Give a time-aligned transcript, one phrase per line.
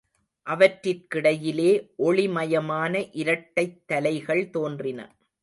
[0.47, 1.91] அவற்றிற்கிடையிலே
[1.95, 4.99] ஒளி மயமான இரட்டைத் தலைகள் தோன்றின.